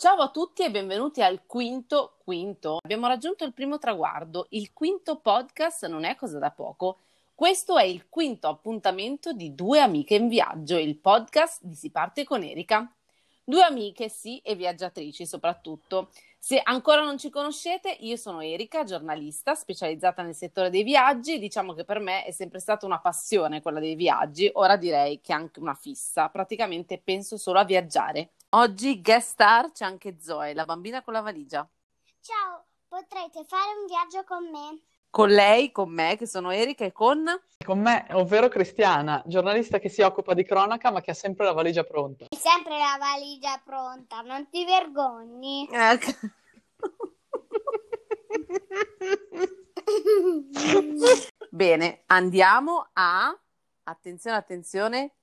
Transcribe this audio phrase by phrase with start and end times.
[0.00, 2.78] Ciao a tutti e benvenuti al quinto quinto.
[2.82, 4.46] Abbiamo raggiunto il primo traguardo.
[4.48, 7.00] Il quinto podcast non è cosa da poco.
[7.34, 12.24] Questo è il quinto appuntamento di Due amiche in viaggio, il podcast di Si parte
[12.24, 12.90] con Erika.
[13.44, 16.08] Due amiche, sì, e viaggiatrici soprattutto.
[16.38, 21.38] Se ancora non ci conoscete, io sono Erika, giornalista specializzata nel settore dei viaggi.
[21.38, 25.34] Diciamo che per me è sempre stata una passione quella dei viaggi, ora direi che
[25.34, 26.30] anche una fissa.
[26.30, 28.30] Praticamente penso solo a viaggiare.
[28.52, 31.64] Oggi guest star c'è anche Zoe, la bambina con la valigia.
[32.20, 34.80] Ciao, potrete fare un viaggio con me?
[35.08, 37.26] Con lei, con me, che sono Erika, e con...
[37.64, 41.52] Con me, ovvero Cristiana, giornalista che si occupa di cronaca ma che ha sempre la
[41.52, 42.24] valigia pronta.
[42.28, 45.68] Hai sempre la valigia pronta, non ti vergogni.
[45.70, 46.10] Ecco.
[51.50, 53.32] Bene, andiamo a...
[53.84, 55.14] Attenzione, attenzione.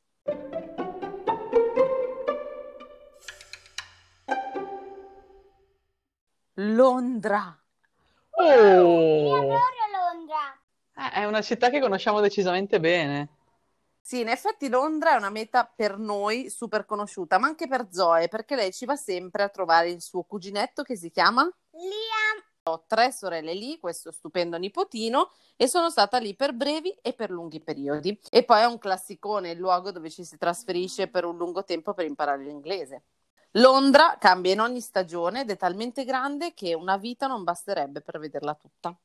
[6.59, 7.55] Londra.
[8.39, 9.35] Io Oh!
[9.35, 9.59] adoro
[10.11, 10.59] Londra.
[10.95, 13.29] Eh, È una città che conosciamo decisamente bene.
[14.01, 18.27] Sì, in effetti Londra è una meta per noi super conosciuta, ma anche per Zoe,
[18.29, 22.85] perché lei ci va sempre a trovare il suo cuginetto che si chiama Liam, Ho
[22.87, 27.61] tre sorelle lì, questo stupendo nipotino, e sono stata lì per brevi e per lunghi
[27.61, 28.17] periodi.
[28.29, 31.93] E poi è un classicone, il luogo dove ci si trasferisce per un lungo tempo
[31.93, 33.03] per imparare l'inglese.
[33.51, 38.19] Londra cambia in ogni stagione ed è talmente grande che una vita non basterebbe per
[38.19, 38.95] vederla tutta.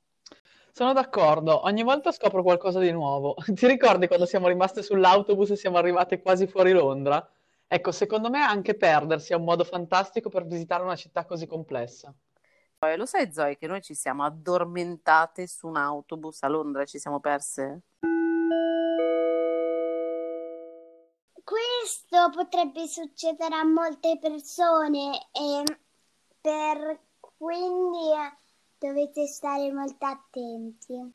[0.75, 3.35] Sono d'accordo, ogni volta scopro qualcosa di nuovo.
[3.45, 7.27] Ti ricordi quando siamo rimaste sull'autobus e siamo arrivate quasi fuori Londra?
[7.67, 12.13] Ecco, secondo me anche perdersi è un modo fantastico per visitare una città così complessa.
[12.79, 16.87] Poi, lo sai, Zoe, che noi ci siamo addormentate su un autobus a Londra e
[16.87, 17.83] ci siamo perse?
[22.23, 25.65] Questo potrebbe succedere a molte persone e
[26.41, 28.37] per quindi eh,
[28.79, 31.11] dovete stare molto attenti.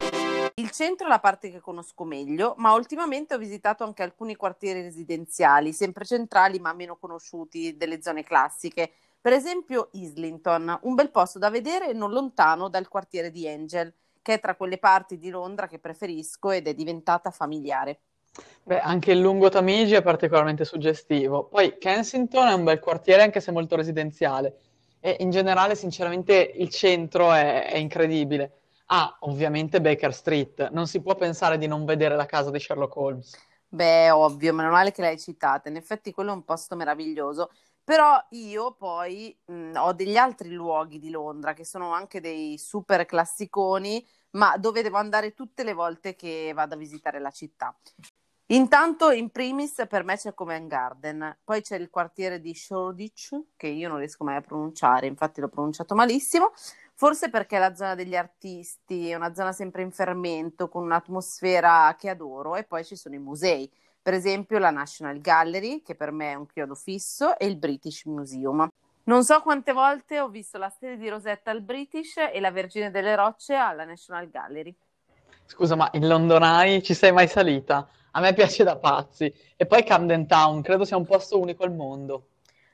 [0.56, 4.82] Il centro è la parte che conosco meglio, ma ultimamente ho visitato anche alcuni quartieri
[4.82, 8.92] residenziali, sempre centrali ma meno conosciuti delle zone classiche.
[9.22, 14.36] Per esempio Islington, un bel posto da vedere non lontano dal quartiere di Angel, che
[14.36, 18.00] è tra quelle parti di Londra che preferisco ed è diventata familiare.
[18.64, 21.46] Beh, anche il lungo Tamigi è particolarmente suggestivo.
[21.46, 24.58] Poi Kensington è un bel quartiere anche se molto residenziale.
[25.00, 28.52] E in generale, sinceramente, il centro è, è incredibile.
[28.88, 30.70] Ah, ovviamente Baker Street.
[30.72, 33.38] Non si può pensare di non vedere la casa di Sherlock Holmes.
[33.70, 35.70] Beh, ovvio, meno male che l'hai citata.
[35.70, 37.52] In effetti quello è un posto meraviglioso.
[37.84, 43.06] Però io poi mh, ho degli altri luoghi di Londra che sono anche dei super
[43.06, 47.74] classiconi, ma dove devo andare tutte le volte che vado a visitare la città.
[48.50, 53.68] Intanto, in primis, per me c'è Covent Garden, poi c'è il quartiere di Shoreditch, che
[53.68, 56.54] io non riesco mai a pronunciare, infatti l'ho pronunciato malissimo,
[56.94, 61.94] forse perché è la zona degli artisti, è una zona sempre in fermento, con un'atmosfera
[62.00, 63.70] che adoro, e poi ci sono i musei,
[64.02, 68.06] per esempio la National Gallery, che per me è un chiodo fisso, e il British
[68.06, 68.66] Museum.
[69.04, 72.92] Non so quante volte ho visto la stella di Rosetta al British e la Vergine
[72.92, 74.74] delle Rocce alla National Gallery.
[75.46, 77.90] Scusa, ma in London Eye ci sei mai salita?
[78.18, 79.32] A me piace da pazzi.
[79.56, 82.30] E poi Camden Town, credo sia un posto unico al mondo.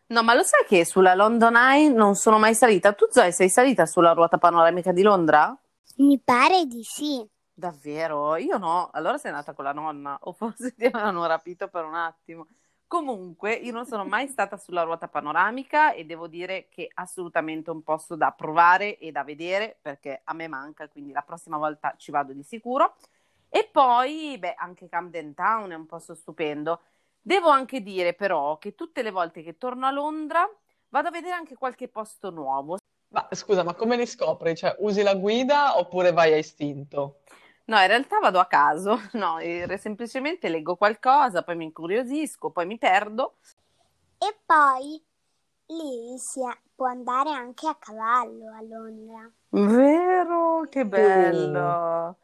[0.07, 2.93] No, ma lo sai che sulla London Eye non sono mai salita?
[2.93, 5.53] Tu, Zoe, sei salita sulla ruota panoramica di Londra?
[5.97, 7.27] Mi pare di sì.
[7.53, 8.37] Davvero?
[8.37, 8.89] Io no.
[8.93, 12.47] Allora sei nata con la nonna, o forse ti avevano rapito per un attimo.
[12.87, 17.69] Comunque, io non sono mai stata sulla ruota panoramica e devo dire che è assolutamente
[17.69, 21.95] un posto da provare e da vedere perché a me manca, quindi la prossima volta
[21.97, 22.95] ci vado di sicuro.
[23.55, 26.79] E poi, beh, anche Camden Town è un posto stupendo.
[27.21, 30.43] Devo anche dire però che tutte le volte che torno a Londra
[30.89, 32.77] vado a vedere anche qualche posto nuovo.
[33.09, 34.55] Ma scusa, ma come li scopri?
[34.55, 37.19] Cioè, usi la guida oppure vai a istinto?
[37.65, 42.65] No, in realtà vado a caso, no, eh, semplicemente leggo qualcosa, poi mi incuriosisco, poi
[42.65, 43.35] mi perdo.
[44.17, 44.99] E poi
[45.67, 46.41] lì si
[46.73, 49.31] può andare anche a cavallo a Londra.
[49.49, 52.17] Vero, che bello!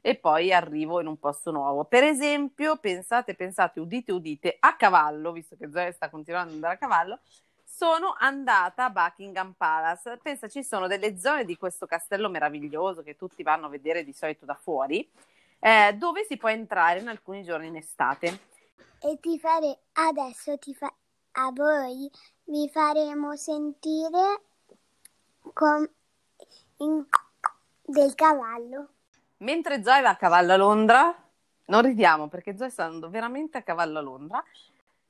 [0.00, 1.84] E poi arrivo in un posto nuovo.
[1.84, 6.74] Per esempio, pensate, pensate, udite, udite, a cavallo, visto che Zoe sta continuando ad andare
[6.74, 7.18] a cavallo,
[7.64, 10.18] sono andata a Buckingham Palace.
[10.22, 14.12] Pensa, ci sono delle zone di questo castello meraviglioso che tutti vanno a vedere di
[14.12, 15.08] solito da fuori,
[15.60, 18.40] eh, dove si può entrare in alcuni giorni in estate.
[19.00, 20.92] E ti fare adesso ti fa
[21.32, 22.10] a voi
[22.44, 24.42] vi faremo sentire
[25.52, 25.88] con
[26.78, 27.06] in-
[27.82, 28.88] del cavallo.
[29.40, 31.14] Mentre Zoe va a cavallo a Londra,
[31.66, 34.42] non ridiamo perché Zoe sta andando veramente a cavallo a Londra,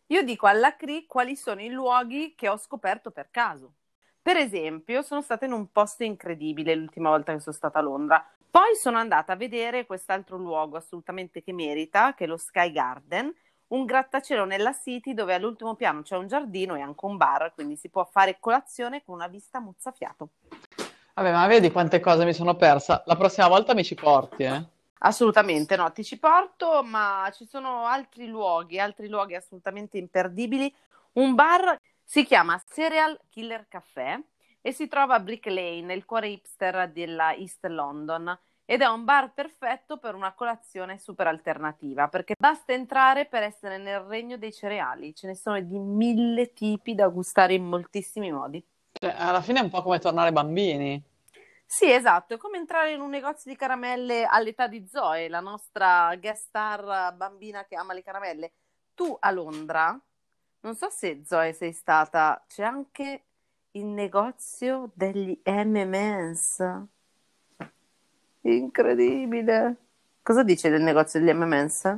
[0.08, 3.72] io dico alla CRI quali sono i luoghi che ho scoperto per caso.
[4.20, 8.22] Per esempio, sono stata in un posto incredibile l'ultima volta che sono stata a Londra.
[8.50, 13.34] Poi sono andata a vedere quest'altro luogo assolutamente che merita, che è lo Sky Garden,
[13.68, 17.76] un grattacielo nella City dove all'ultimo piano c'è un giardino e anche un bar, quindi
[17.76, 20.28] si può fare colazione con una vista mozzafiato.
[21.18, 23.02] Vabbè, ma vedi quante cose mi sono persa.
[23.06, 24.64] La prossima volta mi ci porti, eh?
[24.98, 30.72] Assolutamente no, ti ci porto, ma ci sono altri luoghi, altri luoghi assolutamente imperdibili.
[31.14, 34.22] Un bar si chiama Serial Killer Café
[34.60, 39.02] e si trova a Brick Lane, nel cuore hipster della East London ed è un
[39.02, 44.52] bar perfetto per una colazione super alternativa, perché basta entrare per essere nel regno dei
[44.52, 48.64] cereali, ce ne sono di mille tipi da gustare in moltissimi modi.
[48.92, 51.07] Cioè, alla fine è un po' come tornare bambini.
[51.70, 56.16] Sì, esatto, è come entrare in un negozio di caramelle all'età di Zoe, la nostra
[56.16, 58.52] guest star bambina che ama le caramelle.
[58.94, 60.00] Tu a Londra,
[60.60, 63.24] non so se Zoe sei stata, c'è anche
[63.72, 66.64] il negozio degli M&M's.
[68.40, 69.76] Incredibile.
[70.22, 71.96] Cosa dice del negozio degli M&M's?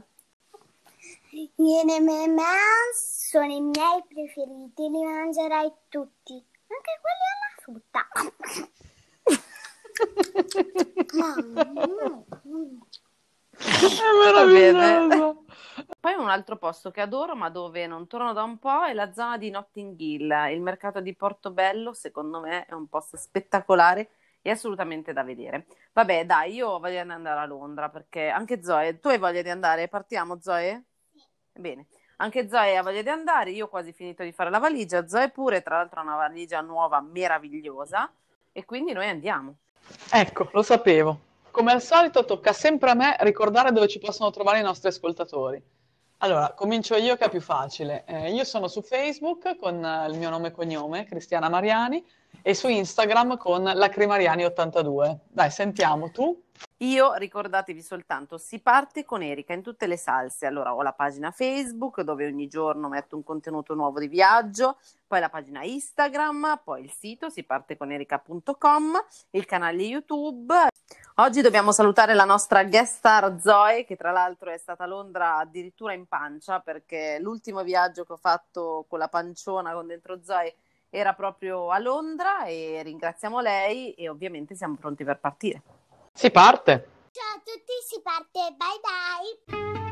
[1.30, 8.08] Gli M&M's sono i miei preferiti, li mangerai tutti, anche quelli alla frutta.
[13.52, 15.44] È meraviglioso.
[15.98, 19.12] Poi un altro posto che adoro, ma dove non torno da un po', è la
[19.12, 20.30] zona di Notting Hill.
[20.50, 24.10] Il mercato di Portobello, secondo me, è un posto spettacolare
[24.42, 25.66] e assolutamente da vedere.
[25.92, 29.88] Vabbè, dai, io voglio andare a Londra perché anche Zoe, tu hai voglia di andare?
[29.88, 30.84] Partiamo, Zoe?
[31.52, 31.86] Bene.
[32.16, 35.30] Anche Zoe ha voglia di andare, io ho quasi finito di fare la valigia, Zoe
[35.30, 38.10] pure, tra l'altro ha una valigia nuova meravigliosa
[38.52, 39.56] e quindi noi andiamo.
[40.10, 41.18] Ecco, lo sapevo.
[41.50, 45.62] Come al solito tocca sempre a me ricordare dove ci possono trovare i nostri ascoltatori.
[46.18, 48.04] Allora, comincio io che è più facile.
[48.06, 49.74] Eh, io sono su Facebook con
[50.08, 52.04] il mio nome e cognome, Cristiana Mariani,
[52.42, 55.18] e su Instagram con Lacrimariani82.
[55.28, 56.42] Dai, sentiamo, tu?
[56.78, 60.46] Io ricordatevi soltanto, si parte con Erika in tutte le salse.
[60.46, 65.20] Allora ho la pagina Facebook dove ogni giorno metto un contenuto nuovo di viaggio, poi
[65.20, 68.92] la pagina Instagram, poi il sito si parte con erica.com,
[69.30, 70.54] il canale YouTube.
[71.16, 75.36] Oggi dobbiamo salutare la nostra guest star Zoe, che tra l'altro è stata a Londra
[75.36, 80.54] addirittura in pancia, perché l'ultimo viaggio che ho fatto con la panciona con dentro Zoe
[80.90, 85.62] era proprio a Londra e ringraziamo lei e ovviamente siamo pronti per partire.
[86.12, 86.88] Si parte.
[87.12, 89.89] Ciao a tutti, si parte, bye bye.